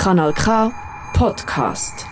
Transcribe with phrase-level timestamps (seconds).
[0.00, 0.72] Kanal K
[1.12, 2.06] Podcast.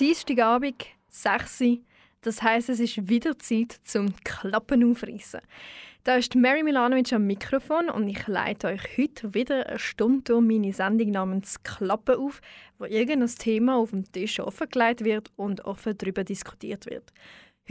[0.00, 1.78] Dienstagabend, 6 Uhr.
[2.22, 5.40] Das heisst, es ist wieder Zeit zum Klappen aufreißen.
[6.04, 10.40] Da ist Mary Milanovic am Mikrofon und ich leite euch heute wieder eine Stunde durch
[10.40, 12.40] meine Sendung namens Klappen auf,
[12.78, 17.12] wo irgendein Thema auf dem Tisch offengelegt wird und offen darüber diskutiert wird.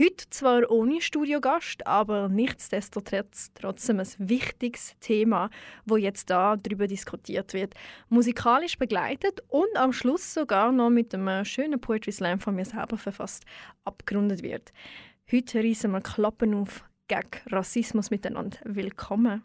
[0.00, 5.50] Heute zwar ohne Studiogast, aber nichtsdestotrotz trotzdem ein wichtiges Thema,
[5.84, 7.74] wo jetzt da darüber diskutiert wird,
[8.08, 12.96] musikalisch begleitet und am Schluss sogar noch mit einem schönen Poetry Slam von mir selber
[12.96, 13.44] verfasst
[13.84, 14.72] abgerundet wird.
[15.30, 18.56] Heute reißen wir Klappen auf gegen Rassismus miteinander.
[18.64, 19.42] Willkommen!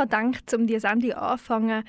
[0.00, 1.84] Habe gedacht, um diese Sendung anzufangen,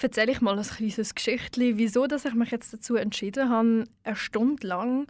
[0.00, 4.16] erzähle ich mal ein kleines Geschichtchen, wieso dass ich mich jetzt dazu entschieden habe, eine
[4.16, 5.06] Stunde lang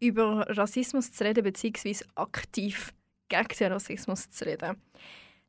[0.00, 2.92] über Rassismus zu reden, beziehungsweise aktiv
[3.28, 4.76] gegen den Rassismus zu reden.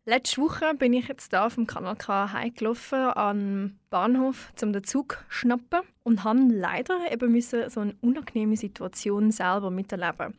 [0.06, 5.14] Letzte Woche bin ich jetzt da vom Kanal K heimgelaufen am Bahnhof, um den Zug
[5.14, 10.34] zu schnappen und habe leider eben müssen so eine unangenehme Situation selber miterleben.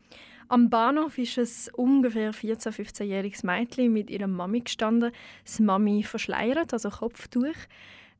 [0.54, 5.10] Am Bahnhof ist es ungefähr 14-, 15-jähriges Mädchen mit ihrer Mami gestanden.
[5.44, 7.56] Das Mami verschleiert, also Kopftuch.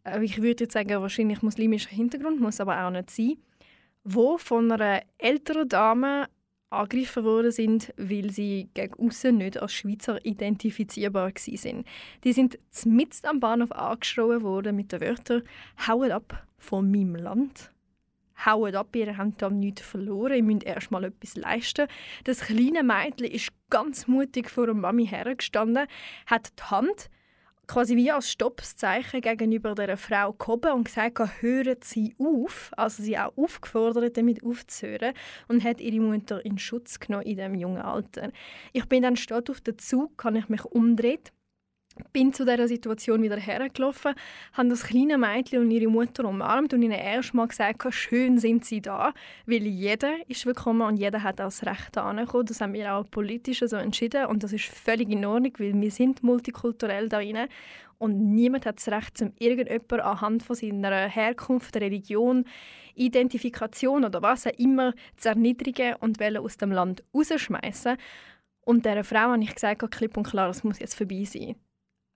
[0.02, 3.36] Äh, ich würde jetzt sagen, wahrscheinlich muslimischer Hintergrund, muss aber auch nicht sein.
[4.02, 6.28] Wo von einer älteren Dame
[6.70, 11.86] angegriffen worden sind, weil sie gegen außen nicht als Schweizer identifizierbar sind.
[12.24, 15.44] Die sind mitten am Bahnhof angeschrien worden mit den Wörtern
[15.86, 17.70] «Haut ab von meinem Land»
[18.44, 21.88] hauen ab, ihr habt da nichts verloren, ihr müsst erst mal etwas leisten.
[22.24, 25.86] Das kleine Mädchen ist ganz mutig vor der Mami hergestanden,
[26.26, 27.10] hat die Hand
[27.66, 33.18] quasi wie als Stoppzeichen gegenüber der Frau gehoben und gesagt, hören Sie auf, also sie
[33.18, 35.14] auch aufgefordert, damit aufzuhören
[35.48, 38.30] und hat ihre Mutter in Schutz genommen in diesem jungen Alter.
[38.72, 41.32] Ich bin dann statt auf den Zug, kann ich mich umdreht
[42.12, 44.14] bin zu dieser Situation wieder hergelaufen,
[44.52, 48.64] habe das kleine Mädchen und ihre Mutter umarmt und ihnen erst mal gesagt, schön sind
[48.64, 49.12] sie da,
[49.46, 52.46] weil jeder ist willkommen und jeder hat auch das Recht anzukommen.
[52.46, 55.90] Das haben wir auch politisch so entschieden und das ist völlig in Ordnung, weil wir
[55.90, 57.48] sind multikulturell da rein
[57.98, 62.44] und niemand hat das Recht, zum irgendjemand anhand von seiner Herkunft, Religion,
[62.94, 67.96] Identifikation oder was auch immer zu erniedrigen und aus dem Land rausschmeißen.
[68.62, 71.56] Und dieser Frau habe ich gesagt, klipp und klar, das muss jetzt vorbei sein.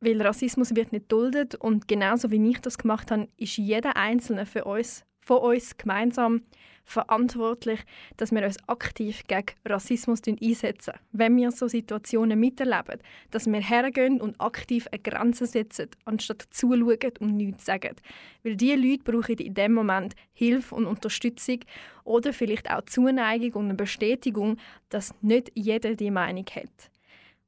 [0.01, 4.47] Weil Rassismus wird nicht duldet und genauso wie ich das gemacht habe, ist jeder Einzelne
[4.47, 6.43] für uns, von uns gemeinsam
[6.89, 7.81] verantwortlich,
[8.17, 10.95] dass wir uns aktiv gegen Rassismus einsetzen.
[11.13, 13.01] Wenn wir so Situationen miterleben,
[13.31, 17.95] dass wir hergehen und aktiv eine Grenze setzen, anstatt zuschauen und nichts sagen.
[18.43, 21.61] Weil diese Leute brauchen in dem Moment Hilfe und Unterstützung
[22.05, 24.57] oder vielleicht auch Zuneigung und eine Bestätigung,
[24.89, 26.91] dass nicht jeder die Meinung hat.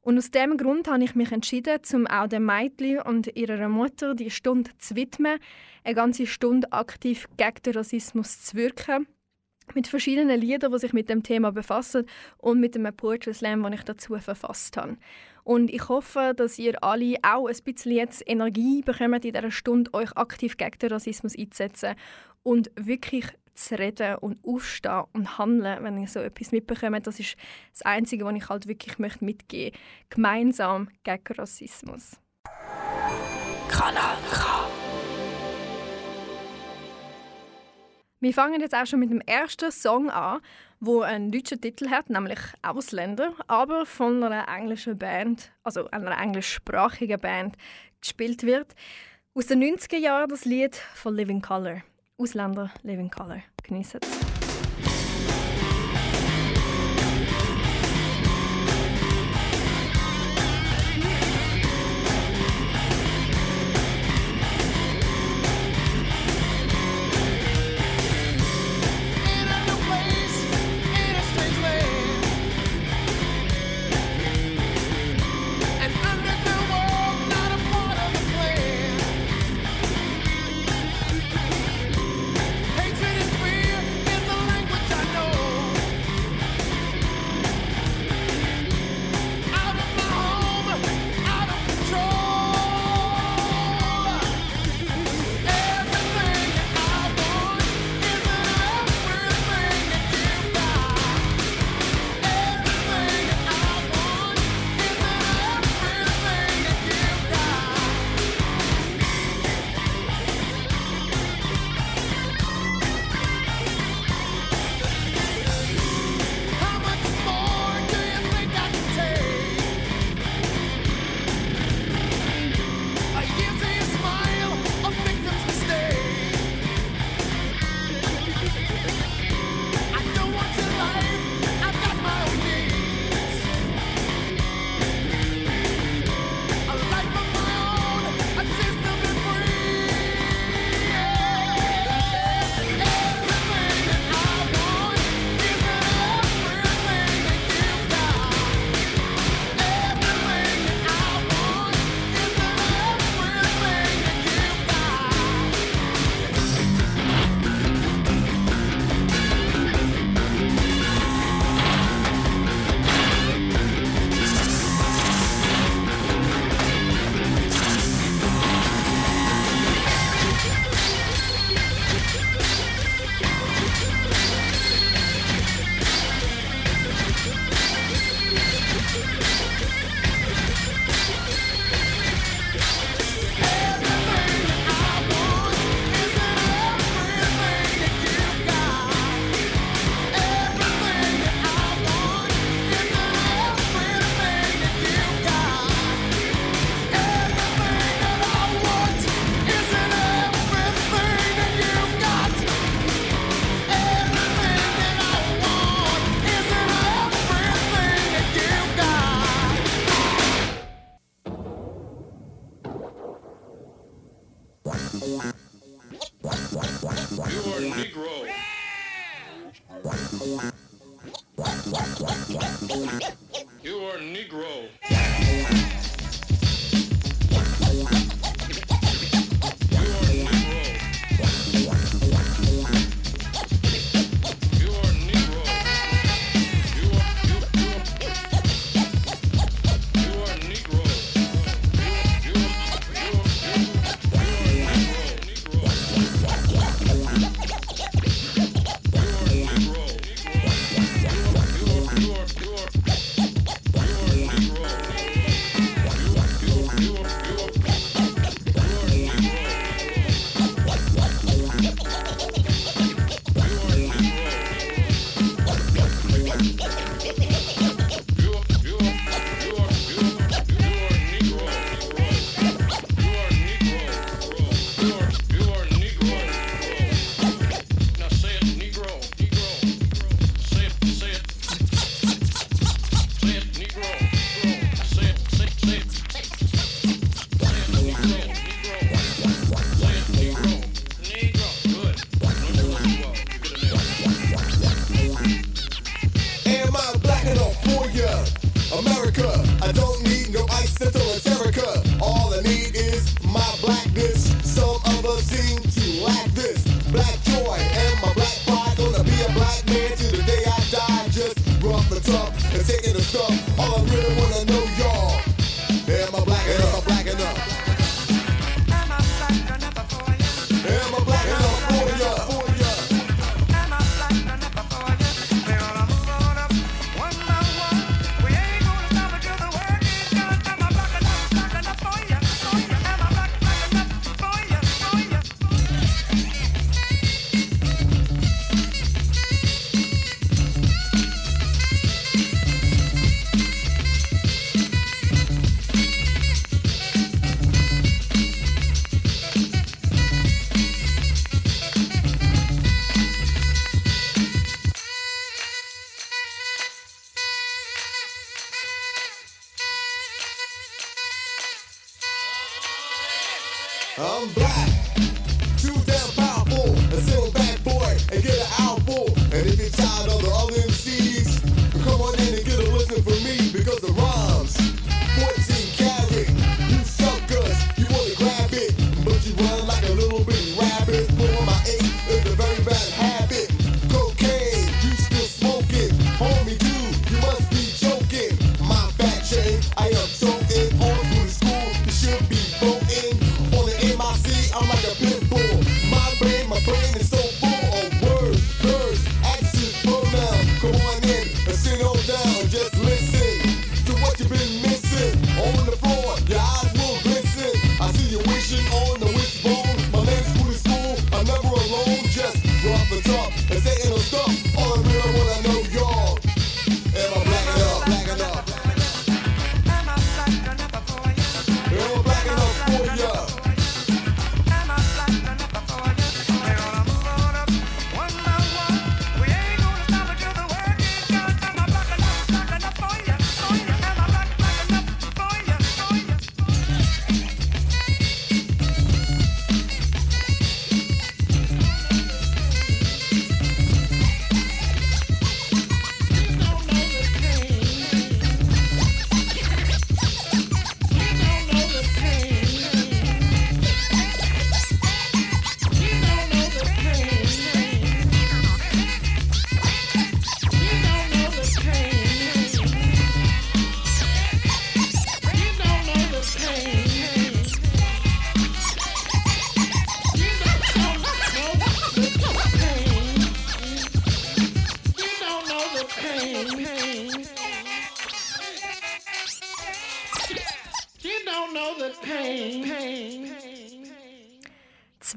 [0.03, 4.15] Und aus diesem Grund habe ich mich entschieden, um auch den Mädchen und ihrer Mutter
[4.15, 5.39] die Stunde zu widmen,
[5.85, 9.07] eine ganze Stunde aktiv gegen den Rassismus zu wirken.
[9.75, 12.07] Mit verschiedenen Liedern, die sich mit dem Thema befassen
[12.39, 14.97] und mit einem Poetry Slam, den ich dazu verfasst habe.
[15.45, 19.93] Und ich hoffe, dass ihr alle auch ein bisschen jetzt Energie bekommt, in dieser Stunde
[19.95, 21.95] euch aktiv gegen den Rassismus einzusetzen
[22.43, 23.27] und wirklich
[23.61, 27.01] zu reden und aufstehen und handeln, wenn ich so etwas mitbekomme.
[27.01, 27.37] Das ist
[27.73, 29.79] das Einzige, was ich halt wirklich möchte mitgeben möchte.
[30.11, 32.19] Gemeinsam gegen Rassismus.
[33.69, 34.67] Kanal K.
[38.23, 40.41] Wir fangen jetzt auch schon mit dem ersten Song an,
[40.79, 47.19] wo einen deutschen Titel hat, nämlich Ausländer, aber von einer englischen Band, also einer englischsprachigen
[47.19, 47.57] Band,
[48.01, 48.75] gespielt wird.
[49.33, 51.83] Aus den 90er Jahren das Lied von Living Color.
[52.21, 53.43] Ausländer Living Color.
[53.63, 54.40] Geniessen Hatred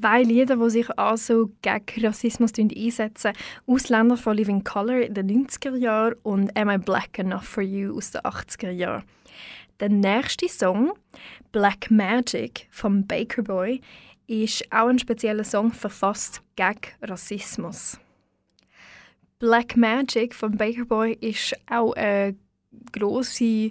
[0.04, 3.32] zwei Lieder, die sich also gegen Rassismus einsetzen.
[3.66, 7.96] «Ausländer» von Living Color in den 90er Jahren und «Am I Black Enough for You»
[7.96, 9.04] aus den 80er Jahren.
[9.80, 10.92] Der nächste Song,
[11.52, 13.80] «Black Magic» von Baker Boy,
[14.26, 17.98] ist auch ein spezieller Song verfasst gegen Rassismus.
[19.38, 22.36] «Black Magic» von Baker Boy ist auch eine
[22.92, 23.68] grosse,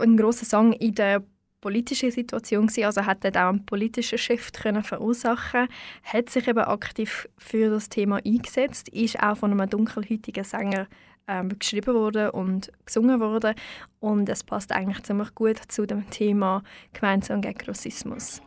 [0.00, 1.22] ein großer Song in der
[1.60, 5.68] politische Situation gewesen, also hat dort auch einen politischen Shift können verursachen,
[6.04, 10.86] hat sich eben aktiv für das Thema eingesetzt, ist auch von einem dunkelhäutigen Sänger
[11.26, 13.54] ähm, geschrieben worden und gesungen worden
[14.00, 16.62] und es passt eigentlich ziemlich gut zu dem Thema
[16.92, 18.40] Gemeinsam gegen Rassismus.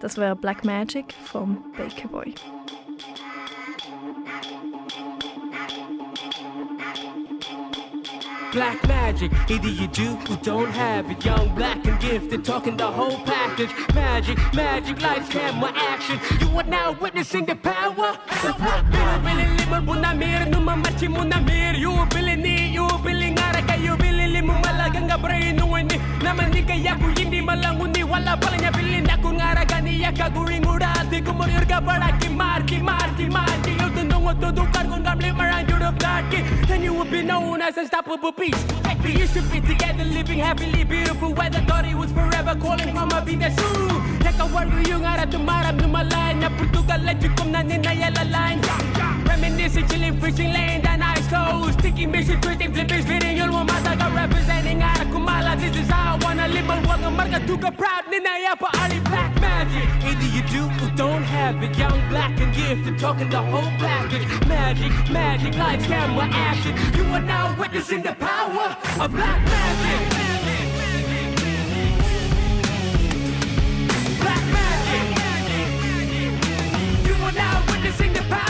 [0.00, 2.34] Das wäre Black Magic vom Baker Boy.
[8.56, 9.30] black magic.
[9.50, 11.22] Either you do or don't have it.
[11.22, 13.72] Young, black, and gifted, talking the whole package.
[13.94, 16.18] Magic, magic, lights, camera, action.
[16.40, 18.08] You are now witnessing the power.
[18.40, 21.80] Subliminal, really, limit, when I made it, no, my machi, when I made it.
[21.84, 23.56] You were billing it, you were billing out,
[24.36, 32.78] bilimu malaganga brainuani namanika yaku yindi malanguni wala palanya bilindaku ngaragani yakaguringurati kumuriurga baraki marki
[32.78, 37.76] marki marki yutundungo tudu kargun gamli maran yurup darki then you would be known as
[37.78, 38.66] unstoppable beast
[39.06, 40.82] we used to be together living happily.
[40.82, 42.56] Beautiful weather thought it was forever.
[42.58, 43.88] Calling mama be the zoo
[44.18, 48.58] Teka wargu yungara tumara numalanya Portugal lejukum na nina yelalain
[49.28, 51.74] Reminiscing chilling fishing lane dan I clothes.
[51.74, 53.36] Sticky mission, twisting, flipping, spinning.
[53.36, 53.80] You'll want my
[54.14, 55.58] representing ara kumala.
[55.60, 56.66] This is how I wanna live.
[56.66, 58.04] But welcome, marga tuka proud.
[58.12, 59.86] Ninaya pa ari black magic.
[60.08, 61.76] Either you do or don't have it.
[61.76, 64.26] Young, black, and gifted, talking the whole package.
[64.46, 66.72] Magic, magic, lights, camera, action.
[66.96, 68.68] You are now witnessing the power
[69.02, 70.00] of black magic.
[74.22, 75.04] Black magic.
[77.08, 78.45] You are now witnessing the power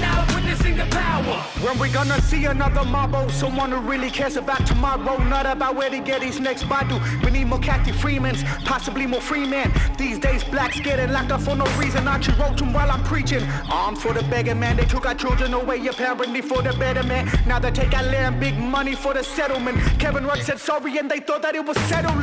[0.00, 1.36] now the power.
[1.64, 5.90] When we gonna see another Marbo, someone who really cares about tomorrow, not about where
[5.90, 7.00] to get his next Badu.
[7.24, 9.72] We need more Kathy Freemans, possibly more free men.
[9.98, 12.06] These days, blacks getting locked up for no reason.
[12.08, 13.42] Archie wrote them while I'm preaching.
[13.70, 17.28] Armed for the beggar man, they took our children away apparently for the better man.
[17.46, 19.78] Now they take our land, big money for the settlement.
[19.98, 22.16] Kevin Rudd said sorry and they thought that it was settled.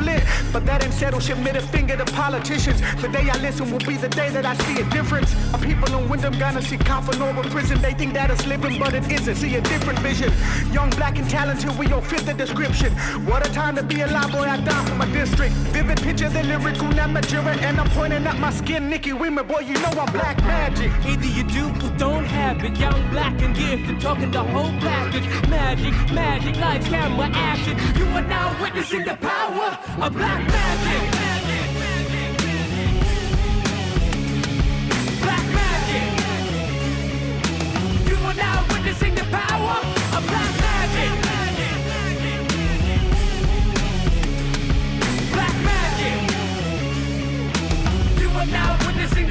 [0.52, 2.80] But that ain't settled shit, middle finger to politicians.
[3.00, 5.34] The day I listen will be the day that I see a difference.
[5.52, 7.80] Our people in Wyndham gonna see coffin over prison.
[7.80, 9.36] They think that living, but it isn't.
[9.36, 10.32] See a different vision.
[10.72, 12.92] Young, black, and talented, we all fit the description.
[13.26, 15.52] What a time to be alive, boy, I die for my district.
[15.74, 19.74] Vivid picture, the lyrical Namatjira, and I'm pointing at my skin, Nicky Weimer, boy, you
[19.74, 20.90] know I'm black magic.
[21.04, 22.76] Either you do or don't have it.
[22.78, 25.26] Young, black, and gifted, talking the whole package.
[25.48, 27.76] Magic, magic, lights, camera, action.
[27.98, 31.23] You are now witnessing the power of black magic.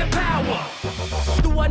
[0.03, 0.59] The power.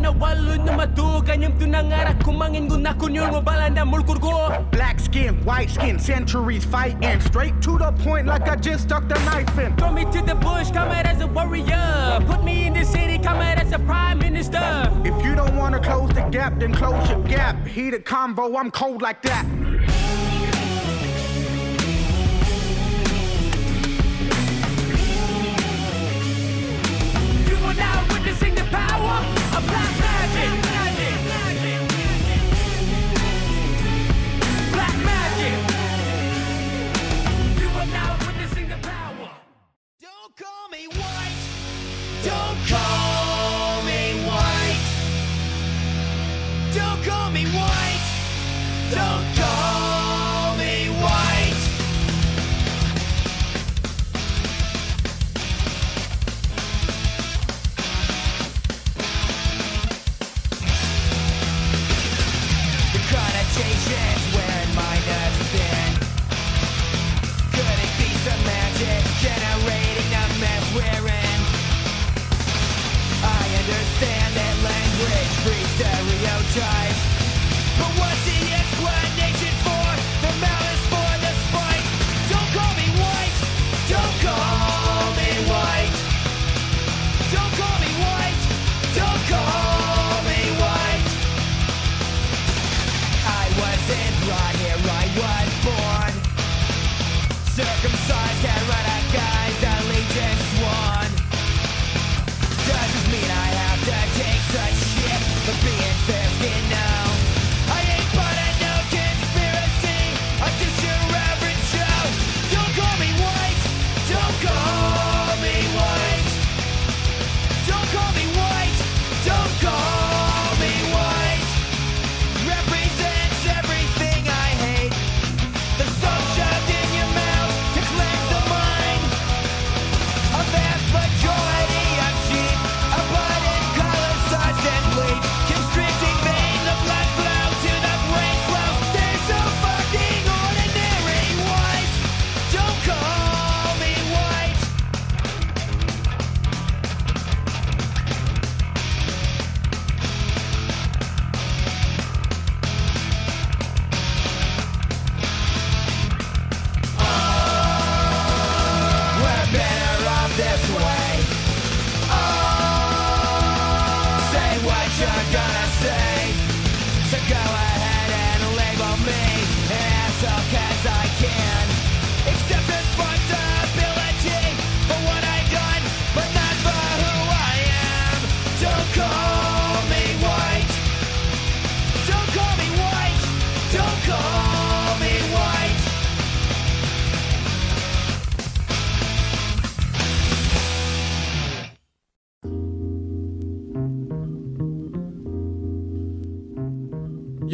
[0.02, 4.50] Na walo na madugan yung tunangarak kumangin guna kunyol mo bala na mulkurgo.
[4.72, 7.20] Black skin, white skin, centuries fighting.
[7.20, 9.76] Straight to the point like I just stuck the knife in.
[9.76, 12.18] Throw me to the bush, come out as a warrior.
[12.26, 14.90] Put me in the city, come out as a prime minister.
[15.04, 17.54] If you don't wanna close the gap, then close your gap.
[17.66, 19.44] Heat a convo, I'm cold like that.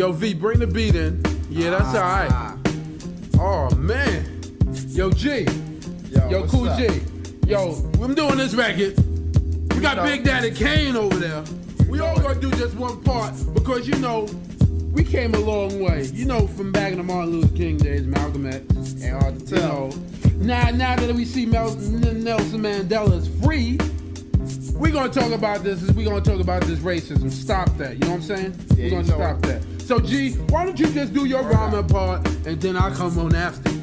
[0.09, 1.23] Yo, V, bring the beat in.
[1.51, 2.31] Yeah, that's all right.
[2.31, 2.57] Ah.
[3.39, 4.25] Oh, man.
[4.87, 5.41] Yo, G.
[6.11, 6.79] Yo, what's Cool up?
[6.79, 7.03] G.
[7.47, 8.97] Yo, I'm doing this record.
[9.75, 10.03] We got.
[10.07, 11.45] Big Daddy Kane over there.
[11.91, 14.23] We all gonna do just one part because you know
[14.93, 16.05] we came a long way.
[16.15, 18.65] You know from back in the Martin Luther King days, Malcolm X.
[19.03, 19.89] Ain't hard to You tell.
[19.89, 19.91] know,
[20.37, 23.77] now now that we see Mel- Nelson Mandela is free,
[24.75, 25.83] we gonna talk about this.
[25.93, 27.31] We gonna talk about this racism.
[27.31, 27.93] Stop that.
[27.93, 28.55] You know what I'm saying?
[28.71, 29.63] Yeah, we gonna stop that.
[29.89, 33.35] So G, why don't you just do your rhyming part and then I'll come on
[33.35, 33.81] after you.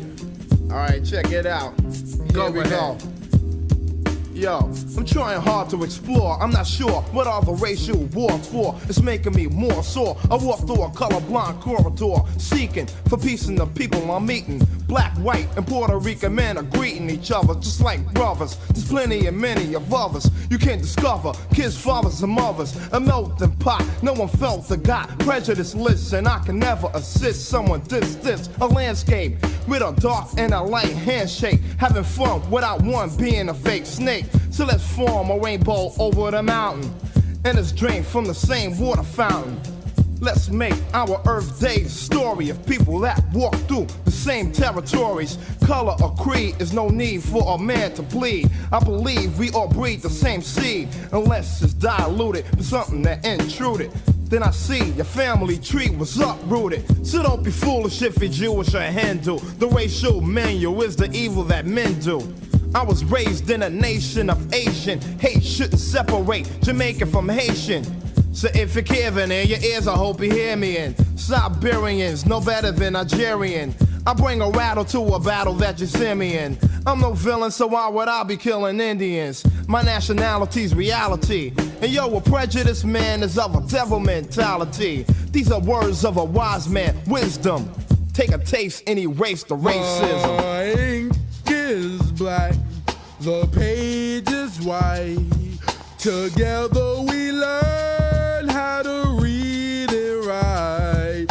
[0.70, 1.76] All right, check it out.
[2.32, 2.70] Go Here we ahead.
[2.70, 3.15] go.
[4.36, 6.38] Yo, I'm trying hard to explore.
[6.44, 8.78] I'm not sure what all the racial wars for.
[8.90, 10.18] It's making me more sore.
[10.30, 14.60] I walk through a colorblind corridor, seeking for peace in the people I'm meeting.
[14.88, 18.58] Black, white, and Puerto Rican men are greeting each other just like brothers.
[18.74, 21.32] There's plenty and many of others you can't discover.
[21.54, 23.86] Kids, fathers, and mothers, a melting pot.
[24.02, 25.74] No one felt the got prejudice.
[25.76, 28.50] Listen, I can never assist someone distance.
[28.60, 31.62] A landscape with a dark and a light handshake.
[31.78, 34.25] Having fun without one being a fake snake.
[34.52, 36.94] So let's form a rainbow over the mountain.
[37.44, 37.72] And let's
[38.04, 39.60] from the same water fountain.
[40.22, 45.38] Let's make our Earth Day story of people that walk through the same territories.
[45.66, 48.50] Color or creed is no need for a man to bleed.
[48.72, 53.92] I believe we all breathe the same seed, unless it's diluted for something that intruded.
[54.30, 57.06] Then I see your family tree was uprooted.
[57.06, 59.38] So don't be foolish if you're Jewish or Hindu.
[59.60, 62.20] The racial manual is the evil that men do.
[62.76, 65.00] I was raised in a nation of Asian.
[65.18, 67.86] Hate shouldn't separate Jamaican from Haitian.
[68.34, 70.78] So if you're Kevin in your ears, I hope you hear me.
[70.78, 73.74] And Siberians no better than Nigerian.
[74.06, 76.58] I bring a rattle to a battle that you see me in.
[76.86, 79.46] I'm no villain, so why would I be killing Indians?
[79.70, 81.54] My nationality's reality.
[81.82, 85.06] And yo, a prejudiced man is of a devil mentality.
[85.32, 87.72] These are words of a wise man, wisdom.
[88.12, 90.56] Take a taste and erase the racism.
[90.62, 90.95] Ink is
[92.16, 92.56] black,
[93.20, 95.18] the page is white.
[95.98, 101.28] Together we learn how to read and write.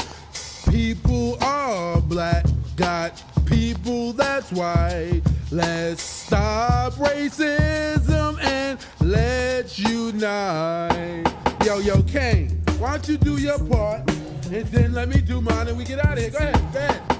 [0.71, 2.45] People are black,
[2.77, 5.23] got people that's white.
[5.51, 11.25] Let's stop racism and let's unite.
[11.65, 14.01] Yo, yo, Kane, why don't you do your part
[14.53, 16.31] and then let me do mine and we get out of here.
[16.31, 17.14] Go ahead, go ahead.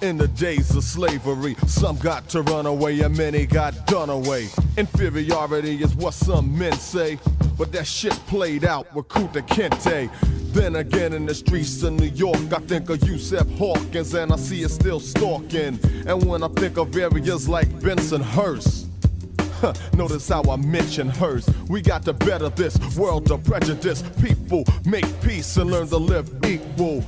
[0.00, 4.48] In the days of slavery, some got to run away and many got done away.
[4.76, 7.18] Inferiority is what some men say,
[7.58, 10.08] but that shit played out with Kuta Kente.
[10.52, 14.36] Then again in the streets of New York, I think of Yusef Hawkins and I
[14.36, 15.80] see it still stalking.
[16.06, 21.50] And when I think of areas like Benson Huh, Notice how I mention hers.
[21.68, 24.04] We got to better this world of prejudice.
[24.22, 27.04] People make peace and learn to live equal.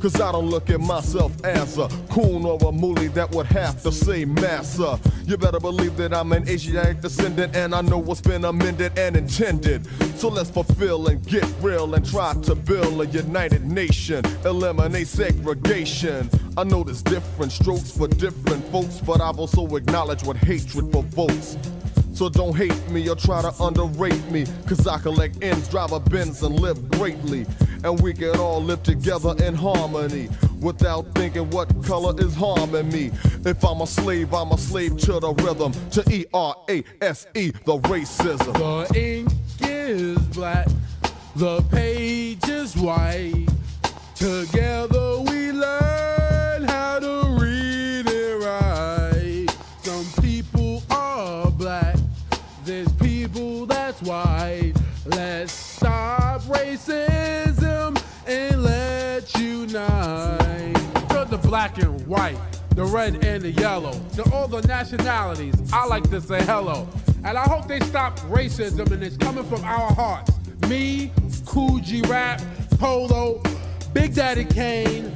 [0.00, 3.82] Cause I don't look at myself as a coon or a moolie that would have
[3.82, 5.00] to say massa.
[5.24, 9.16] You better believe that I'm an Asiatic descendant and I know what's been amended and
[9.16, 9.86] intended.
[10.16, 14.24] So let's fulfill and get real and try to build a united nation.
[14.44, 16.30] Eliminate segregation.
[16.56, 21.56] I know there's different strokes for different folks, but I've also acknowledged what hatred provokes.
[22.18, 24.44] So don't hate me or try to underrate me.
[24.66, 27.46] Cause I collect ends, drive a Benz, and live greatly.
[27.84, 30.28] And we can all live together in harmony.
[30.60, 33.12] Without thinking what color is harming me.
[33.46, 35.70] If I'm a slave, I'm a slave to the rhythm.
[35.90, 38.52] To E R A S E, the racism.
[38.52, 40.66] The ink is black,
[41.36, 43.46] the page is white.
[44.16, 45.37] Together we
[61.58, 62.38] black and white,
[62.76, 66.88] the red and the yellow, to all the nationalities, I like to say hello.
[67.24, 70.30] And I hope they stop racism and it's coming from our hearts.
[70.68, 71.10] Me,
[71.46, 72.40] Cool Rap,
[72.78, 73.42] Polo,
[73.92, 75.12] Big Daddy Kane,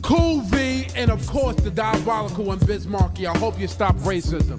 [0.00, 3.26] Cool V, and of course the diabolical and Bismarcky.
[3.26, 4.58] I hope you stop racism.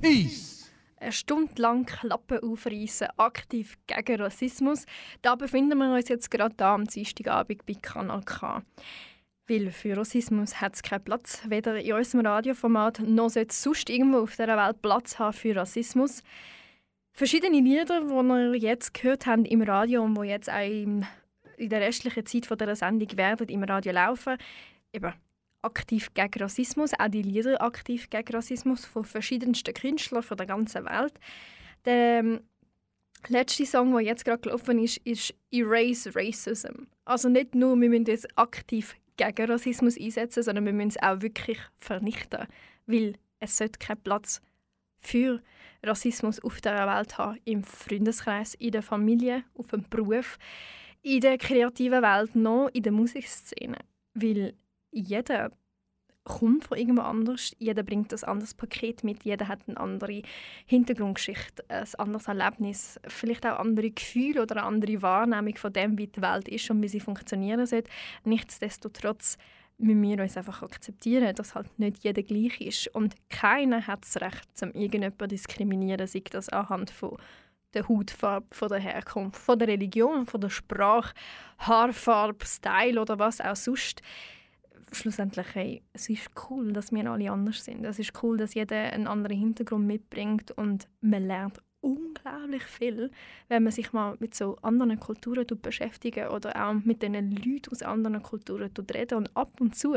[0.00, 0.70] Peace.
[1.00, 4.84] Eine Stunde lang Klappen aufreißen, aktiv gegen Rassismus.
[5.22, 8.62] Da befinden wir uns jetzt gerade da am Dienstagabend bei Kanal K.
[9.50, 13.90] Weil für Rassismus hat es keinen Platz, weder in unserem Radioformat noch sollte es sonst
[13.90, 16.22] irgendwo auf dieser Welt Platz haben für Rassismus.
[17.10, 21.04] Verschiedene Lieder, die wir jetzt gehört haben im Radio und die jetzt auch in
[21.58, 24.36] der restlichen Zeit dieser Sendung werden im Radio laufen,
[24.92, 25.12] eben
[25.62, 30.84] aktiv gegen Rassismus, auch die Lieder aktiv gegen Rassismus von verschiedensten Künstlern von der ganzen
[30.84, 31.14] Welt.
[31.86, 32.40] Der, ähm,
[33.26, 36.86] letzte Song, der jetzt gerade gelaufen ist, ist Erase Racism.
[37.04, 41.20] Also nicht nur, wir müssen uns aktiv gegen Rassismus einsetzen, sondern wir müssen es auch
[41.22, 42.46] wirklich vernichten.
[42.86, 44.40] Weil es sollte keinen Platz
[45.00, 45.40] für
[45.82, 47.38] Rassismus auf der Welt haben.
[47.44, 50.38] Im Freundeskreis, in der Familie, auf dem Beruf,
[51.02, 53.78] in der kreativen Welt, noch in der Musikszene.
[54.14, 54.54] Weil
[54.90, 55.50] jeder
[56.24, 60.22] kommt von irgendwo anders, jeder bringt ein anderes Paket mit, jeder hat eine andere
[60.66, 66.06] Hintergrundgeschichte, ein anderes Erlebnis, vielleicht auch andere Gefühle oder eine andere Wahrnehmung von dem, wie
[66.06, 67.90] die Welt ist und wie sie funktionieren sollte.
[68.24, 69.38] Nichtsdestotrotz
[69.78, 72.94] müssen wir uns einfach akzeptieren, dass halt nicht jeder gleich ist.
[72.94, 77.16] Und keiner hat das Recht, zum irgendjemanden diskriminieren, sei das anhand von
[77.72, 81.14] der Hautfarbe, von der Herkunft, von der Religion, von der Sprache,
[81.58, 84.02] Haarfarbe, Style oder was auch sonst
[84.92, 87.84] schlussendlich, hey, es ist cool, dass wir alle anders sind.
[87.84, 93.10] Es ist cool, dass jeder einen anderen Hintergrund mitbringt und man lernt unglaublich viel,
[93.48, 97.82] wenn man sich mal mit so anderen Kulturen beschäftigen oder auch mit den Leuten aus
[97.82, 99.94] anderen Kulturen reden und ab und zu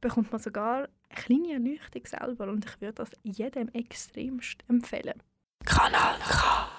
[0.00, 5.20] bekommt man sogar eine kleine Erleuchtung selber und ich würde das jedem extremst empfehlen.
[5.64, 6.77] Kanal K.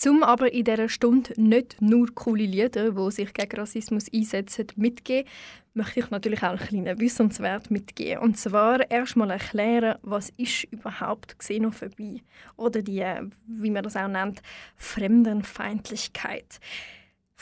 [0.00, 5.28] Zum aber in dieser Stunde nicht nur coole Lieder, die sich gegen Rassismus einsetzen, mitgeben,
[5.74, 8.22] möchte ich natürlich auch einen kleinen Wissenswert mitgeben.
[8.22, 12.22] Und zwar erstmal erklären, was ist überhaupt Xenophobie
[12.56, 13.04] oder die,
[13.46, 14.40] wie man das auch nennt,
[14.76, 16.60] Fremdenfeindlichkeit.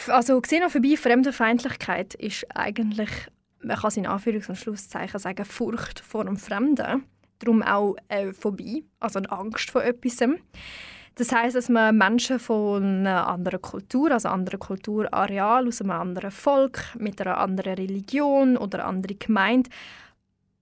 [0.09, 3.11] Also Xenophobie, Fremdenfeindlichkeit ist eigentlich,
[3.63, 7.05] man kann es in Anführungs- und Schlusszeichen sagen, Furcht vor dem Fremden.
[7.39, 10.25] Darum auch äh, Phobie, also eine Angst vor etwas.
[11.19, 16.31] Das heißt, dass man Menschen von einer anderen Kultur, also anderen Kulturareal, aus einem anderen
[16.31, 19.69] Volk, mit einer anderen Religion oder einer anderen Gemeinde,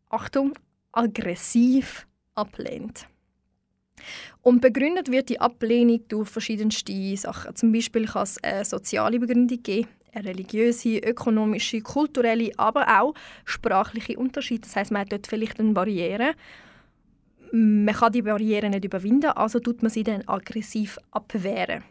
[0.08, 0.54] Achtung,
[0.92, 3.06] aggressiv ablehnt.
[4.40, 7.54] Und begründet wird die Ablehnung durch verschiedenste Sachen.
[7.54, 13.12] Zum Beispiel kann es eine soziale Begründung geben, eine religiöse, ökonomische, kulturelle, aber auch
[13.44, 14.62] sprachliche Unterschiede.
[14.62, 16.32] Das heißt, man hat dort vielleicht eine Barriere
[17.56, 21.84] man kann die Barriere nicht überwinden, also tut man sie dann aggressiv abwehren.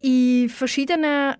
[0.00, 1.34] In verschiedenen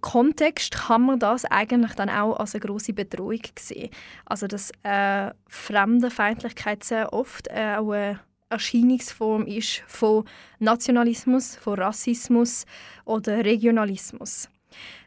[0.00, 3.90] Kontexten kann man das eigentlich dann auch als eine große Bedrohung sehen.
[4.26, 8.20] Also dass äh, Fremdenfeindlichkeit sehr oft äh, auch eine
[8.50, 10.24] Erscheinungsform ist von
[10.58, 12.66] Nationalismus, von Rassismus
[13.04, 14.48] oder Regionalismus.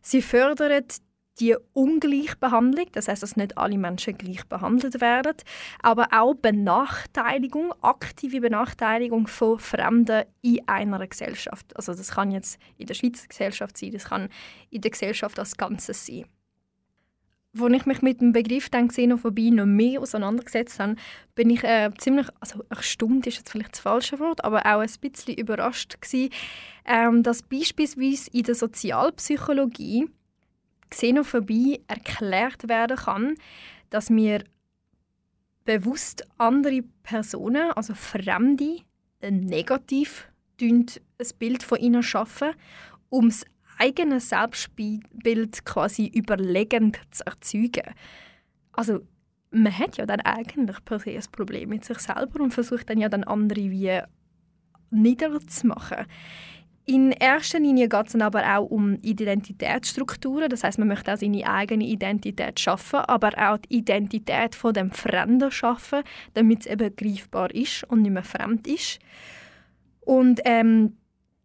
[0.02, 0.98] Sie fördert
[1.40, 5.36] die Ungleichbehandlung, das heißt, dass nicht alle Menschen gleich behandelt werden,
[5.82, 11.76] aber auch Benachteiligung, aktive Benachteiligung von Fremden in einer Gesellschaft.
[11.76, 14.30] Also das kann jetzt in der Schweizer Gesellschaft sein, das kann
[14.70, 16.26] in der Gesellschaft als Ganzes sein.
[17.58, 20.96] Als ich mich mit dem Begriff dann Xenophobie noch mehr auseinandergesetzt habe,
[21.36, 24.90] bin ich äh, ziemlich, also erstaunt ist jetzt vielleicht das falsche Wort, aber auch ein
[25.02, 26.34] bisschen überrascht gewesen,
[26.86, 30.10] ähm, dass beispielsweise in der Sozialpsychologie
[30.96, 33.36] Xenophobie erklärt werden kann,
[33.90, 34.44] dass wir
[35.66, 38.78] bewusst andere Personen, also Fremde,
[39.22, 40.30] negativ
[40.62, 40.86] ein
[41.38, 42.52] Bild von ihnen schaffen,
[43.10, 43.46] um das
[43.78, 47.94] eigene Selbstbild quasi überlegend zu erzeugen.
[48.72, 49.02] Also
[49.52, 53.00] man hat ja dann eigentlich per se ein Problem mit sich selber und versucht dann
[53.00, 54.02] ja dann andere wie
[54.92, 56.06] niederzumachen.
[56.88, 60.50] In erster Linie geht es aber auch um Identitätsstrukturen.
[60.50, 64.92] Das heißt, man möchte auch seine eigene Identität schaffen, aber auch die Identität von dem
[64.92, 66.04] Fremden schaffen,
[66.36, 69.00] damit es eben greifbar ist und nicht mehr fremd ist.
[70.02, 70.98] Und ähm,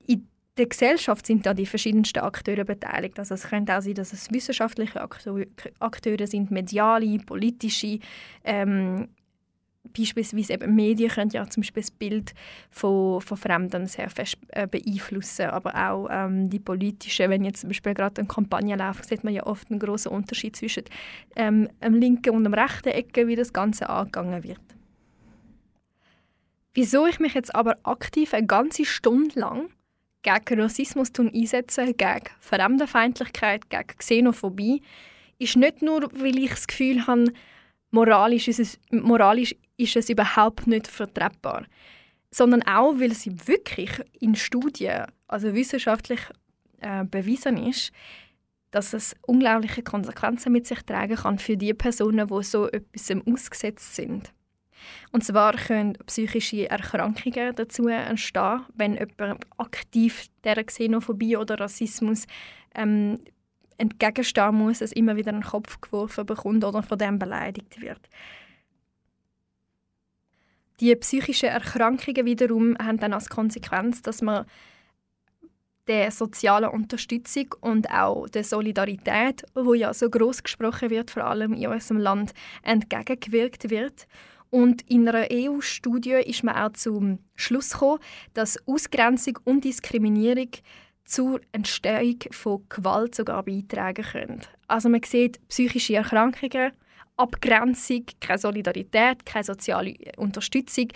[0.06, 3.18] in der Gesellschaft sind da die verschiedensten Akteure beteiligt.
[3.18, 7.98] Also es könnte auch sein, dass es wissenschaftliche Akteure sind, mediale, politische,
[8.44, 9.08] ähm,
[9.84, 12.34] beispielsweise eben Medien können ja zum Beispiel das Bild
[12.70, 17.70] von, von Fremden sehr fest äh, beeinflussen, aber auch ähm, die politischen, wenn jetzt zum
[17.70, 20.84] Beispiel gerade eine Kampagne läuft, sieht man ja oft einen großen Unterschied zwischen
[21.36, 24.60] ähm, dem linken und dem rechten Ecke, wie das Ganze angegangen wird.
[26.74, 29.70] Wieso ich mich jetzt aber aktiv eine ganze Stunde lang
[30.22, 34.82] gegen Rassismus einsetze, gegen Fremdenfeindlichkeit, gegen Xenophobie,
[35.38, 37.32] ist nicht nur, weil ich das Gefühl habe,
[37.90, 41.64] moralisch ist es, moralisch ist es überhaupt nicht vertretbar.
[42.30, 43.90] Sondern auch, weil sie wirklich
[44.20, 46.20] in Studien, also wissenschaftlich
[46.80, 47.92] äh, bewiesen ist,
[48.70, 53.96] dass es unglaubliche Konsequenzen mit sich tragen kann für die Personen, die so etwas ausgesetzt
[53.96, 54.32] sind.
[55.12, 62.26] Und zwar können psychische Erkrankungen dazu entstehen, wenn jemand aktiv der Xenophobie oder Rassismus
[62.74, 63.18] ähm,
[63.76, 68.00] entgegenstehen muss, es immer wieder in den Kopf geworfen bekommt oder von dem beleidigt wird.
[70.80, 74.46] Die psychischen Erkrankungen wiederum haben dann als Konsequenz, dass man
[75.86, 81.52] der sozialen Unterstützung und auch der Solidarität, wo ja so groß gesprochen wird, vor allem
[81.52, 84.06] in unserem Land, entgegengewirkt wird.
[84.50, 88.00] Und in einer EU-Studie ist man auch zum Schluss gekommen,
[88.34, 90.50] dass Ausgrenzung und Diskriminierung
[91.04, 94.40] zur Entstehung von Gewalt sogar beitragen können.
[94.68, 96.72] Also man sieht psychische Erkrankungen,
[97.20, 100.88] Abgrenzung, keine Solidarität, keine soziale Unterstützung,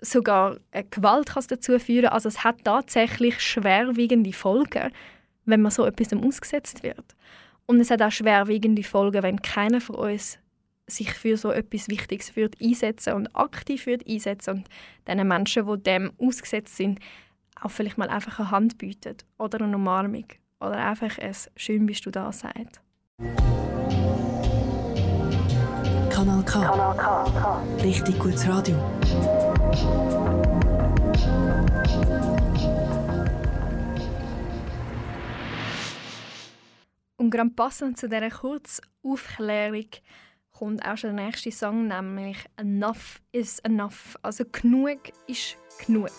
[0.00, 0.58] sogar
[0.90, 2.06] Gewalt kann es dazu führen.
[2.06, 4.90] Also es hat tatsächlich schwerwiegende Folgen,
[5.44, 7.14] wenn man so etwas ausgesetzt wird.
[7.66, 10.38] Und es hat auch schwerwiegende Folgen, wenn keiner von uns
[10.86, 14.68] sich für so etwas Wichtiges wird einsetzen und aktiv wird einsetzen und
[15.08, 17.00] den Menschen, die dem ausgesetzt sind,
[17.60, 20.26] auch vielleicht mal einfach eine Hand bietet oder eine Umarmung
[20.60, 22.80] oder einfach ein «Schön bist du da» sagt.
[26.14, 26.60] Kanal K.
[27.82, 28.76] Richtig gutes Radio.
[37.16, 39.86] Und gerade passend zu dieser Kurzaufklärung
[40.52, 44.16] kommt auch schon der nächste Song, nämlich «Enough is enough».
[44.22, 46.12] Also «Genug ist genug».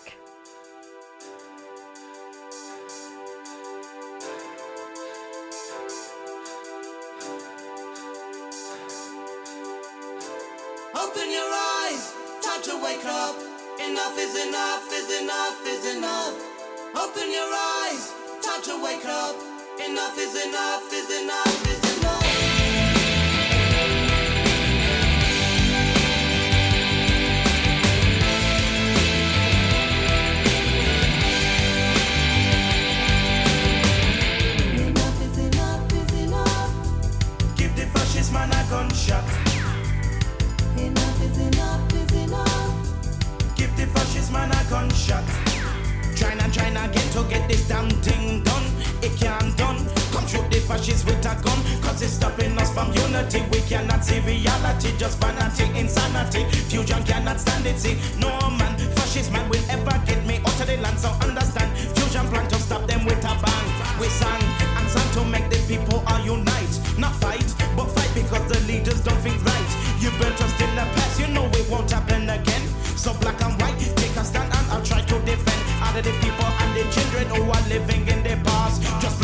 [19.05, 22.25] Enough is enough, is enough, is enough.
[34.73, 36.73] Enough is enough, is enough.
[37.55, 39.23] Give the fascist man a gunshot.
[40.77, 43.55] Enough is enough, is enough.
[43.55, 45.23] Give the fascist man a gunshot.
[46.15, 48.14] Trying and trying again to get this damn thing
[50.65, 51.59] fascists with a gun.
[51.81, 53.41] Cause it's stopping us from unity.
[53.51, 56.45] We cannot see reality, just vanity, insanity.
[56.69, 57.79] Fusion cannot stand it.
[57.79, 60.99] See, no man, fascist man will ever get me out of the land.
[60.99, 63.67] So understand, fusion plan to stop them with a bang.
[63.99, 64.43] We sang
[64.77, 66.73] and sang to make the people all unite.
[66.97, 67.47] Not fight,
[67.77, 69.71] but fight because the leaders don't think right.
[69.99, 72.63] You built us in the past, you know it won't happen again.
[72.95, 76.11] So black and white, take a stand and I'll try to defend all of the
[76.23, 78.81] people and the children who are living in the past.
[79.01, 79.14] Just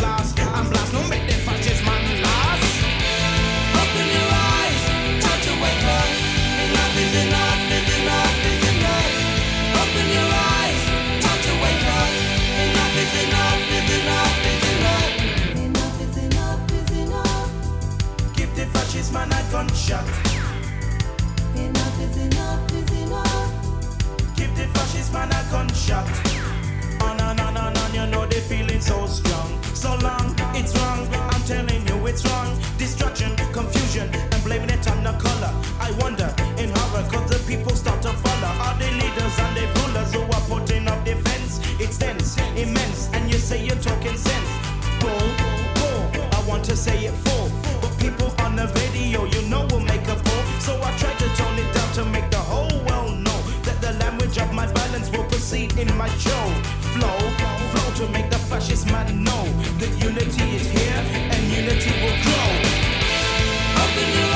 [25.92, 26.00] a.
[27.04, 29.62] On and on and on, you know they feeling so strong.
[29.74, 31.06] So long, it's wrong.
[31.32, 32.58] I'm telling you, it's wrong.
[32.78, 35.52] Destruction, confusion, and blaming it on the color.
[35.80, 38.52] I wonder in horror, cause the people start to follow.
[38.64, 41.60] All the leaders and the rulers who are putting up defense.
[41.78, 44.50] It's tense, immense, and you say you're talking sense.
[45.00, 45.28] Bull,
[45.78, 46.02] bull,
[46.36, 47.41] I want to say it full.
[58.74, 59.44] The man know
[59.78, 62.48] that unity is here and unity will grow.
[63.82, 64.31] Open your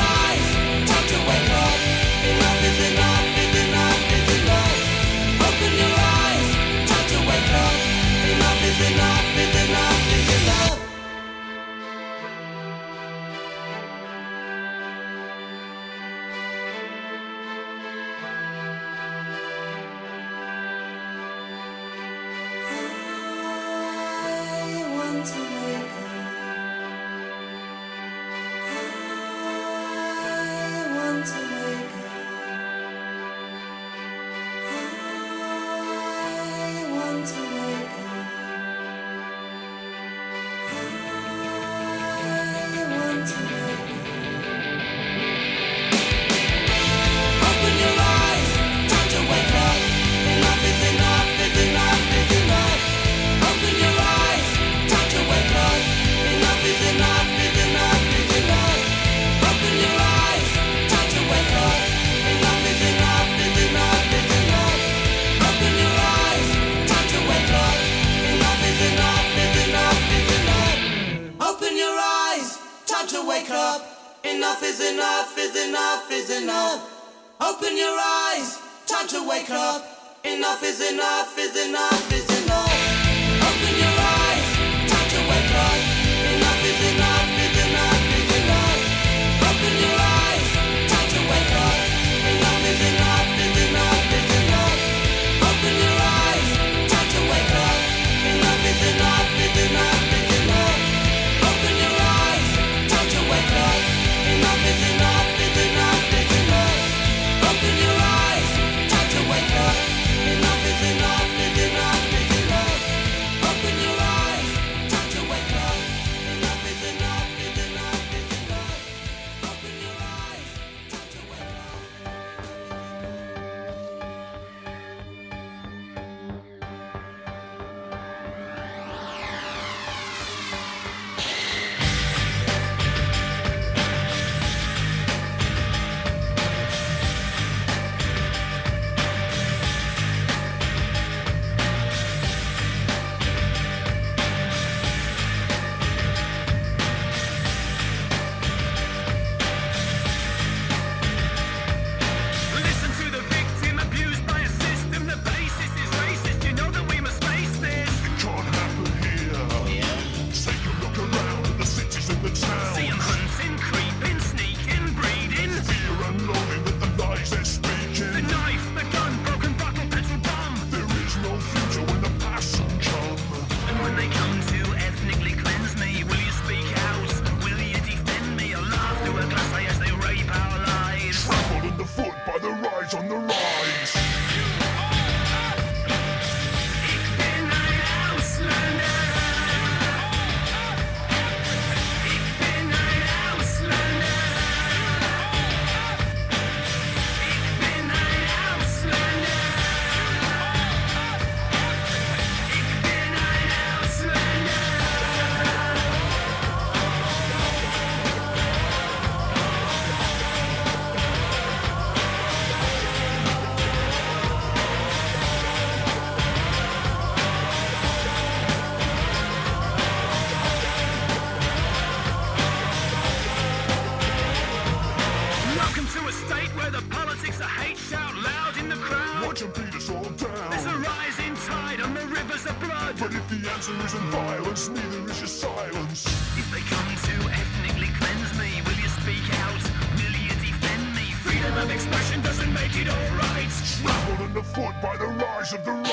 [234.56, 236.06] silence, neither is your silence.
[236.36, 239.62] If they come to ethnically cleanse me, will you speak out?
[239.96, 241.12] Will you defend me?
[241.22, 243.50] Freedom of expression doesn't make it alright.
[243.82, 245.85] Trampled underfoot by the rise of the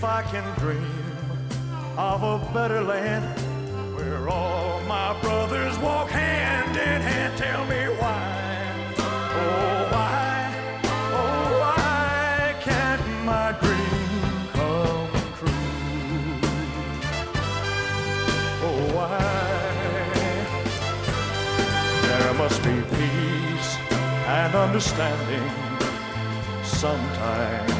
[0.00, 1.18] If I can dream
[1.98, 3.38] of a better land
[3.94, 8.94] where all my brothers walk hand in hand, tell me why.
[8.96, 10.54] Oh, why,
[10.86, 16.40] oh, why can't my dream come true?
[18.64, 19.20] Oh, why?
[22.08, 23.76] There must be peace
[24.26, 25.50] and understanding
[26.64, 27.79] sometime.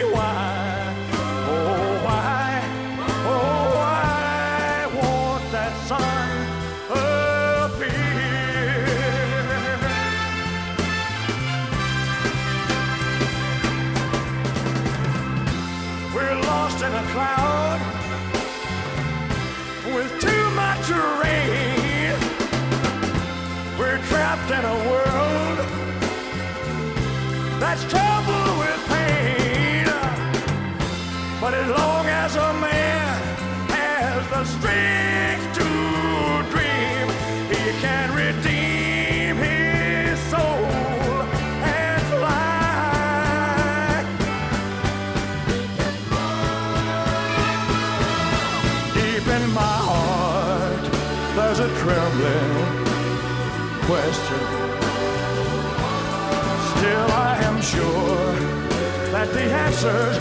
[59.83, 60.17] answers,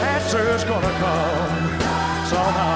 [0.00, 2.73] answers gonna come somehow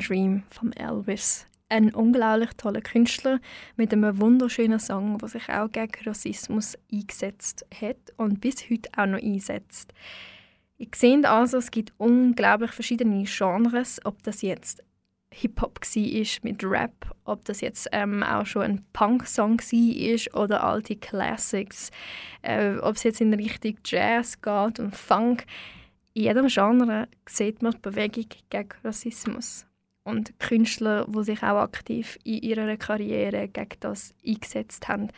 [0.00, 1.46] Dream von Elvis.
[1.68, 3.38] Ein unglaublich toller Künstler
[3.76, 9.06] mit einem wunderschönen Song, der sich auch gegen Rassismus eingesetzt hat und bis heute auch
[9.06, 9.92] noch einsetzt.
[10.78, 14.82] Ihr seht also, es gibt unglaublich verschiedene Genres, ob das jetzt
[15.32, 20.96] Hip-Hop war mit Rap, ob das jetzt ähm, auch schon ein Punk-Song war oder alte
[20.96, 21.90] Classics,
[22.42, 25.46] äh, ob es jetzt in Richtung Jazz geht und Funk.
[26.14, 29.66] In jedem Genre sieht man die Bewegung gegen Rassismus.
[30.02, 35.08] Und Künstler, die sich auch aktiv in ihrer Karriere gegen das eingesetzt haben,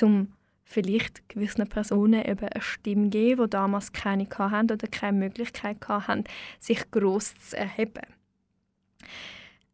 [0.00, 0.32] um
[0.64, 6.24] vielleicht gewissen Personen eben eine Stimme geben, die damals keine hatten oder keine Möglichkeit hatten,
[6.58, 8.06] sich gross zu erheben.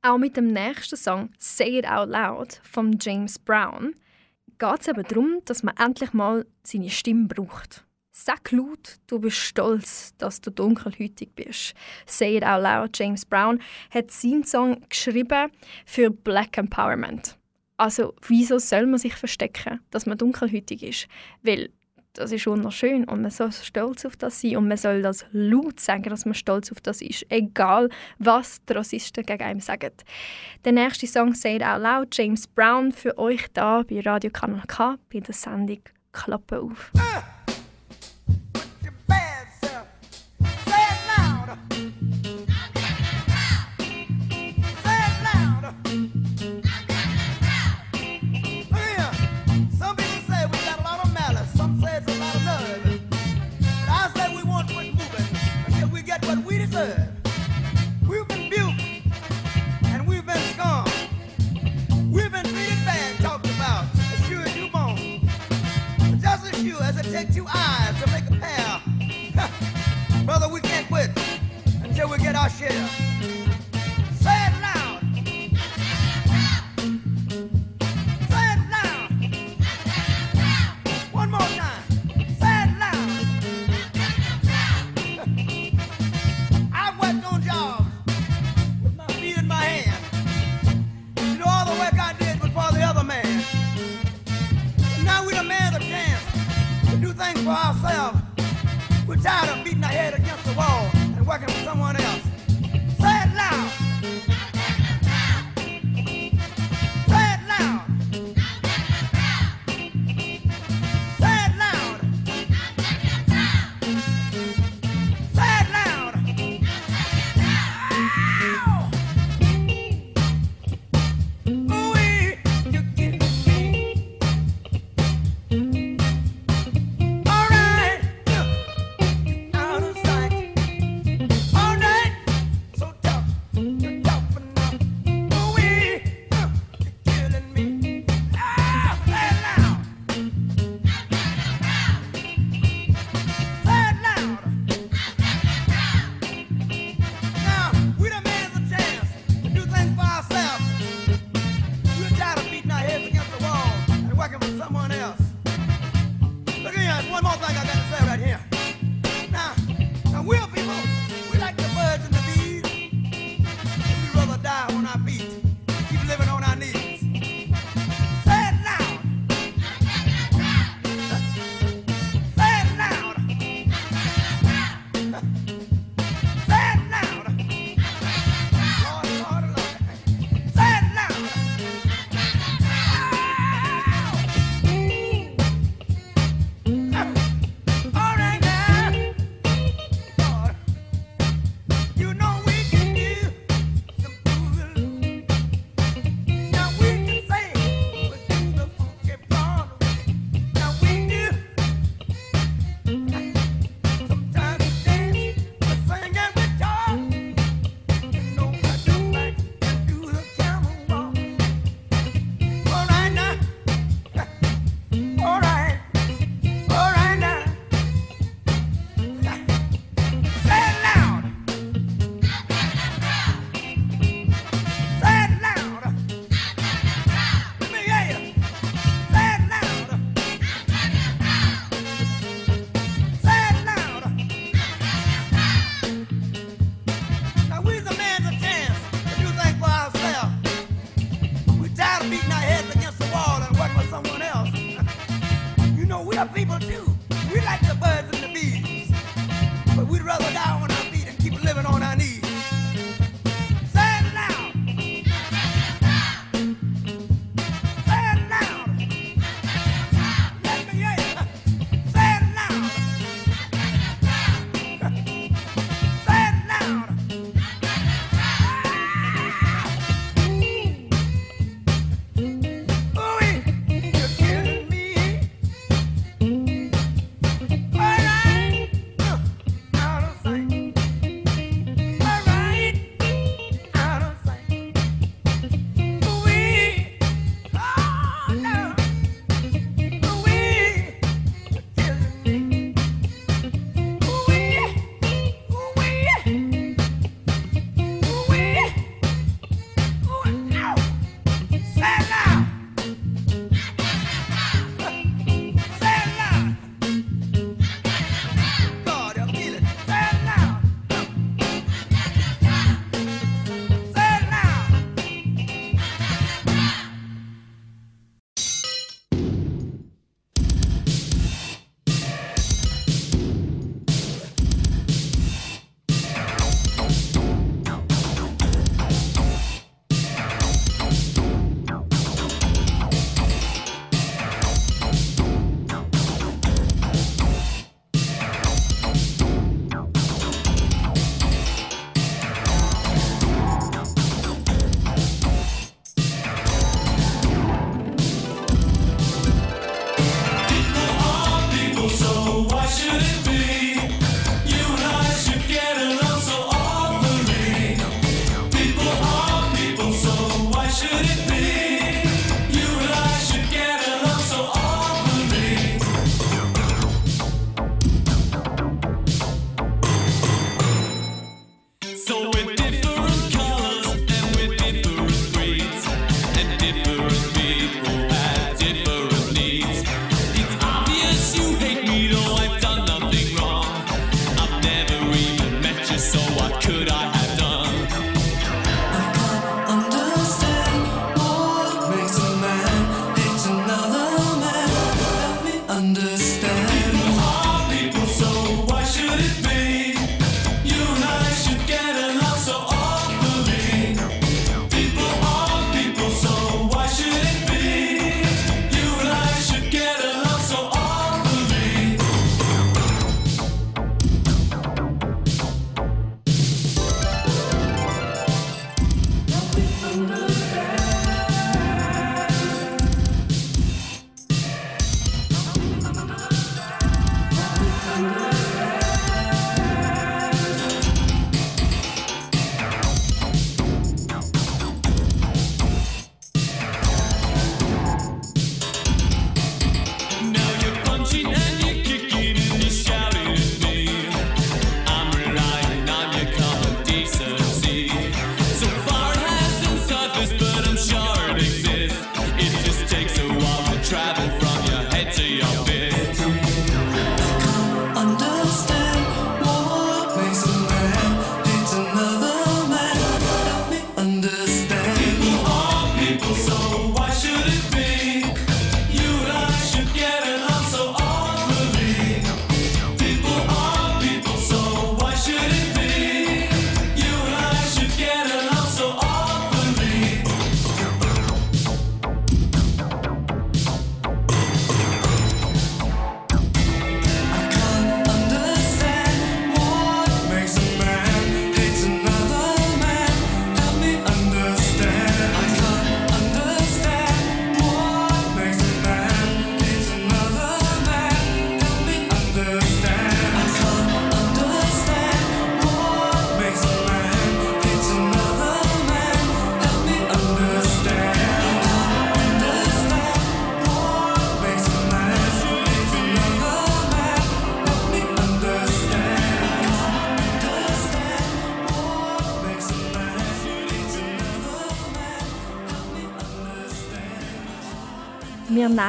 [0.03, 3.95] Auch mit dem nächsten Song «Say It Out Loud» von James Brown
[4.59, 7.85] geht es eben darum, dass man endlich mal seine Stimme braucht.
[8.21, 11.73] Sag laut, du bist stolz, dass du dunkelhäutig bist.
[12.05, 12.99] Say it out loud.
[12.99, 13.61] James Brown
[13.93, 15.53] hat seinen Song geschrieben
[15.87, 17.39] für Black Empowerment.
[17.77, 21.07] Also, wieso soll man sich verstecken, dass man dunkelhäutig ist?
[21.45, 21.71] Weil
[22.13, 25.79] das ist wunderschön und man soll stolz auf das sein und man soll das laut
[25.79, 27.89] sagen, dass man stolz auf das ist, egal
[28.19, 29.93] was die Rassisten gegen einen sagen.
[30.65, 34.65] Der nächste Song «Say It Out Loud», James Brown, für euch da bei Radio Kanal
[34.67, 36.91] K bei der Sendung «Klappe auf».
[36.97, 37.38] Some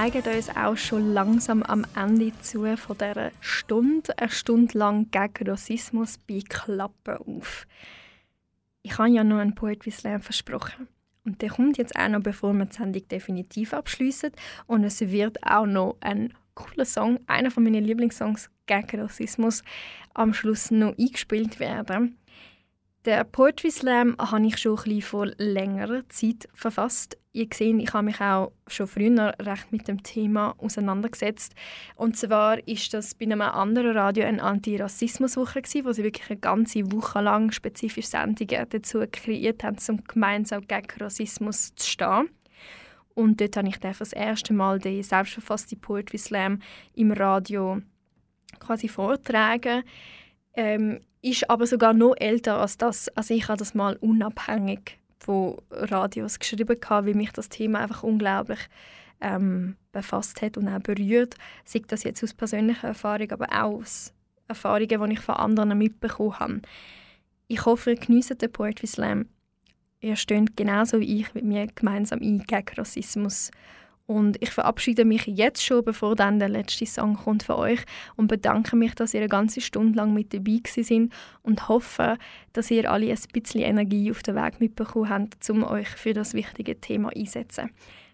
[0.01, 5.49] neigen uns auch schon langsam am Ende zu von dieser Stunde, eine Stunde lang gegen
[5.49, 7.67] Rassismus bei Klappen auf.
[8.81, 10.87] Ich habe ja noch einen Poetry Slam versprochen.
[11.25, 14.31] Und der kommt jetzt auch noch, bevor wir die Sendung definitiv abschließen.
[14.67, 19.63] Und es wird auch noch ein cooler Song, einer von meinen Lieblingssongs gegen Rassismus,
[20.13, 22.18] am Schluss noch eingespielt werden.
[23.05, 27.17] Der Poetry Slam habe ich schon ein bisschen vor längerer Zeit verfasst.
[27.31, 31.53] Ihr seht, ich habe mich auch schon früher recht mit dem Thema auseinandergesetzt.
[31.95, 36.91] Und zwar ist das bei einem anderen Radio eine Antirassismuswoche wo sie wirklich eine ganze
[36.91, 42.29] Woche lang spezifische Sendungen dazu kreiert haben, um gemeinsam gegen Rassismus zu stehen.
[43.15, 46.61] Und dort habe ich dann das erste Mal den selbstverfassten Poetry Slam
[46.95, 47.81] im Radio
[48.59, 49.83] quasi vortragen.
[50.53, 53.09] Ähm, ist aber sogar noch älter als das.
[53.09, 58.59] Also ich habe das mal unabhängig von Radios geschrieben, weil mich das Thema einfach unglaublich
[59.21, 61.35] ähm, befasst hat und auch berührt.
[61.65, 64.13] Sei das jetzt aus persönlicher Erfahrung, aber auch aus
[64.47, 66.61] Erfahrungen, die ich von anderen mitbekommen habe.
[67.47, 69.25] Ich hoffe, ihr genießt den Poetry Slam.
[70.01, 73.51] Ihr steht genauso wie ich mit mir gemeinsam ein gegen Rassismus.
[74.09, 77.81] Und ich verabschiede mich jetzt schon, bevor dann der letzte Song kommt für euch
[78.15, 82.17] und bedanke mich, dass ihr eine ganze Stunde lang mit dabei sind und hoffe,
[82.53, 86.33] dass ihr alle ein bisschen Energie auf den Weg mitbekommen habt, um euch für das
[86.33, 87.69] wichtige Thema einzusetzen.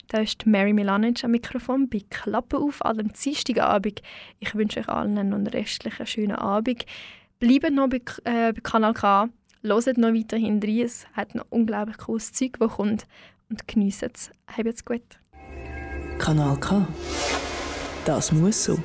[0.10, 4.02] Da ist Mary Milanic am Mikrofon bei Klappe auf an dem Dienstagabend.
[4.42, 6.86] Ich wünsche euch allen einen restlichen schönen Abend.
[7.40, 9.30] Bleibt noch bei, äh, bei Kanal K,
[9.64, 10.80] hört noch weiterhin rein.
[10.80, 13.08] Es hat noch unglaublich cooles Zeug, das kommt.
[13.50, 14.32] Und genießt es.
[14.48, 15.20] Habt es gut.
[16.18, 16.88] Kanal K.
[18.06, 18.80] Das muss so.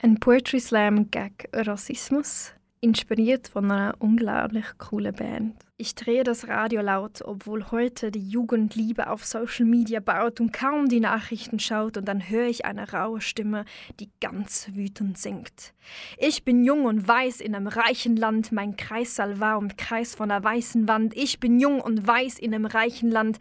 [0.00, 5.54] Ein Poetry Slam gegen Rassismus, inspiriert von einer unglaublich coolen Band.
[5.80, 10.52] Ich drehe das Radio laut, obwohl heute die Jugend Liebe auf Social Media baut und
[10.52, 13.64] kaum die Nachrichten schaut und dann höre ich eine raue Stimme,
[14.00, 15.72] die ganz wütend singt.
[16.16, 20.42] Ich bin jung und weiß in einem reichen Land, mein Kreissaal war umkreist von einer
[20.42, 21.16] weißen Wand.
[21.16, 23.38] Ich bin jung und weiß in einem reichen Land,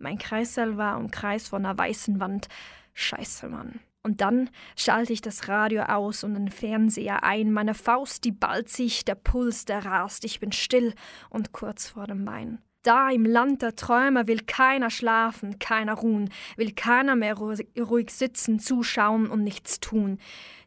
[0.00, 2.48] mein Kreissaal war umkreist von einer weißen Wand.
[2.94, 3.80] Scheiße, Mann.
[4.02, 7.52] Und dann schalte ich das Radio aus und den Fernseher ein.
[7.52, 10.24] Meine Faust, die ballt sich, der Puls, der rast.
[10.24, 10.94] Ich bin still
[11.28, 12.58] und kurz vor dem Wein.
[12.82, 18.58] Da im Land der Träume will keiner schlafen, keiner ruhen, will keiner mehr ruhig sitzen,
[18.58, 20.16] zuschauen und nichts tun.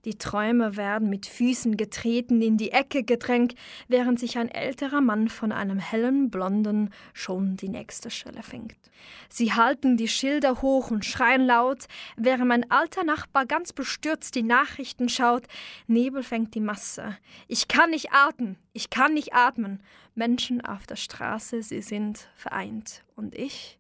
[0.06, 3.56] Die Träume werden mit Füßen getreten, in die Ecke gedrängt,
[3.88, 8.83] während sich ein älterer Mann von einem hellen Blonden schon die nächste Schelle fängt.
[9.30, 11.86] Sie halten die Schilder hoch und schreien laut,
[12.18, 15.44] während mein alter Nachbar ganz bestürzt die Nachrichten schaut.
[15.88, 17.18] Nebel fängt die Masse.
[17.48, 19.82] Ich kann nicht atmen, ich kann nicht atmen.
[20.16, 23.04] Menschen auf der Straße, sie sind vereint.
[23.16, 23.80] Und ich?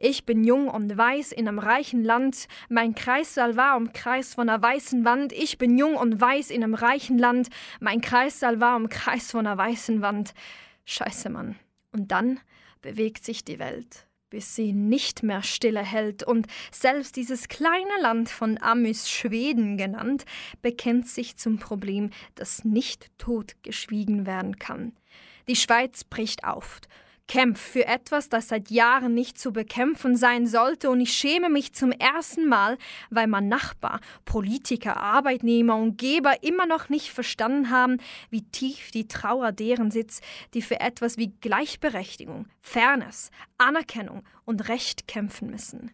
[0.00, 2.46] Ich bin jung und weiß in einem reichen Land.
[2.68, 5.32] Mein Kreissaal war umkreist von einer weißen Wand.
[5.32, 7.48] Ich bin jung und weiß in einem reichen Land.
[7.80, 10.34] Mein Kreissaal war umkreist von einer weißen Wand.
[10.84, 11.56] Scheiße, Mann.
[11.90, 12.38] Und dann
[12.80, 18.28] bewegt sich die Welt bis sie nicht mehr stille hält, und selbst dieses kleine Land
[18.28, 20.24] von Amys Schweden genannt,
[20.62, 24.92] bekennt sich zum Problem, das nicht totgeschwiegen werden kann.
[25.48, 26.80] Die Schweiz bricht auf,
[27.28, 31.72] kämpft für etwas, das seit Jahren nicht zu bekämpfen sein sollte, und ich schäme mich
[31.74, 32.78] zum ersten Mal,
[33.10, 37.98] weil mein Nachbar, Politiker, Arbeitnehmer und Geber immer noch nicht verstanden haben,
[38.30, 40.24] wie tief die Trauer deren sitzt,
[40.54, 45.92] die für etwas wie Gleichberechtigung, Fairness, Anerkennung und Recht kämpfen müssen.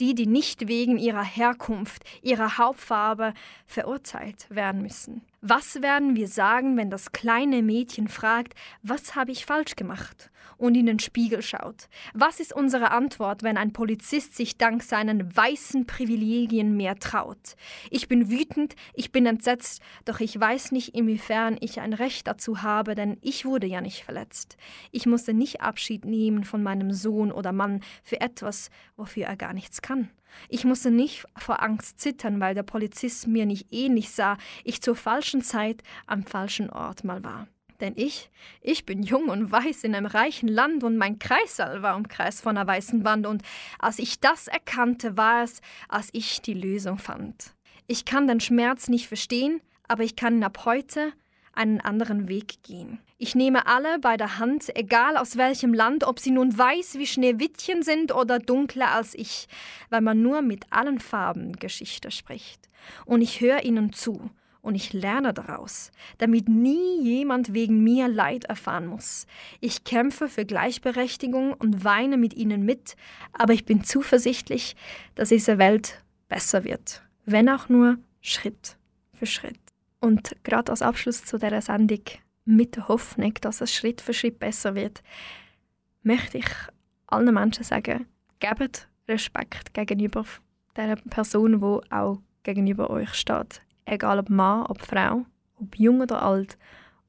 [0.00, 3.34] Die, die nicht wegen ihrer Herkunft, ihrer Hauptfarbe
[3.66, 5.22] verurteilt werden müssen.
[5.40, 10.30] Was werden wir sagen, wenn das kleine Mädchen fragt, was habe ich falsch gemacht?
[10.56, 11.88] und in den Spiegel schaut?
[12.14, 17.56] Was ist unsere Antwort, wenn ein Polizist sich dank seinen weißen Privilegien mehr traut?
[17.90, 22.62] Ich bin wütend, ich bin entsetzt, doch ich weiß nicht, inwiefern ich ein Recht dazu
[22.62, 24.56] habe, denn ich wurde ja nicht verletzt.
[24.90, 29.52] Ich musste nicht Abschied nehmen von meinem Sohn oder Mann für etwas, wofür er gar
[29.52, 30.10] nichts kann.
[30.48, 34.96] Ich musste nicht vor Angst zittern, weil der Polizist mir nicht ähnlich sah, ich zur
[34.96, 37.48] falschen Zeit am falschen Ort mal war.
[37.80, 38.30] Denn ich,
[38.62, 42.56] ich bin jung und weiß in einem reichen Land und mein Kreissaal war umkreist von
[42.56, 43.42] einer weißen Wand und
[43.78, 47.54] als ich das erkannte, war es, als ich die Lösung fand.
[47.86, 51.12] Ich kann den Schmerz nicht verstehen, aber ich kann ab heute
[51.56, 52.98] einen anderen Weg gehen.
[53.18, 57.06] Ich nehme alle bei der Hand, egal aus welchem Land, ob sie nun weiß wie
[57.06, 59.48] Schneewittchen sind oder dunkler als ich,
[59.88, 62.68] weil man nur mit allen Farben Geschichte spricht.
[63.04, 64.30] Und ich höre ihnen zu
[64.66, 69.26] und ich lerne daraus, damit nie jemand wegen mir Leid erfahren muss.
[69.60, 72.96] Ich kämpfe für Gleichberechtigung und weine mit ihnen mit,
[73.32, 74.74] aber ich bin zuversichtlich,
[75.14, 78.76] dass diese Welt besser wird, wenn auch nur Schritt
[79.12, 79.65] für Schritt.
[80.00, 82.02] Und gerade als Abschluss zu dieser Sendung
[82.44, 85.02] mit der Hoffnung, dass es Schritt für Schritt besser wird,
[86.02, 86.48] möchte ich
[87.08, 88.06] allen Menschen sagen,
[88.38, 90.24] gebt Respekt gegenüber
[90.76, 93.62] der Person, die auch gegenüber euch steht.
[93.84, 95.26] Egal ob Mann, ob Frau,
[95.60, 96.58] ob jung oder alt,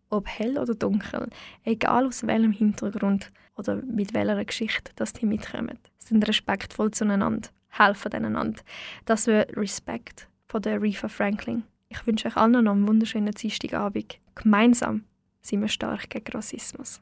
[0.10, 1.28] ob hell oder dunkel,
[1.64, 5.80] egal aus welchem Hintergrund oder mit welcher Geschichte dass die mitkommen.
[5.98, 8.62] Sind respektvoll zueinander, helfen einander.
[9.06, 11.64] Das wäre Respekt von der Aretha Franklin.
[11.90, 14.20] Ich wünsche euch allen noch einen wunderschönen Dienstagabend.
[14.36, 15.04] Gemeinsam
[15.42, 17.02] sind wir stark gegen Rassismus.